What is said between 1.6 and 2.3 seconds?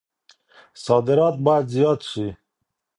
زيات سي.